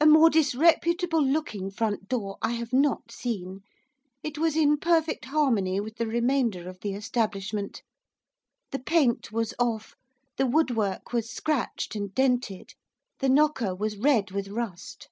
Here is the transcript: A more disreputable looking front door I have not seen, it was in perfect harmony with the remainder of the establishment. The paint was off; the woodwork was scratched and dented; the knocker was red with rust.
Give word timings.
A 0.00 0.06
more 0.06 0.30
disreputable 0.30 1.22
looking 1.22 1.70
front 1.70 2.08
door 2.08 2.38
I 2.40 2.52
have 2.52 2.72
not 2.72 3.10
seen, 3.12 3.60
it 4.22 4.38
was 4.38 4.56
in 4.56 4.78
perfect 4.78 5.26
harmony 5.26 5.78
with 5.78 5.96
the 5.96 6.06
remainder 6.06 6.70
of 6.70 6.80
the 6.80 6.94
establishment. 6.94 7.82
The 8.70 8.78
paint 8.78 9.30
was 9.30 9.52
off; 9.58 9.94
the 10.38 10.46
woodwork 10.46 11.12
was 11.12 11.28
scratched 11.30 11.94
and 11.94 12.14
dented; 12.14 12.72
the 13.18 13.28
knocker 13.28 13.74
was 13.74 13.98
red 13.98 14.30
with 14.30 14.48
rust. 14.48 15.10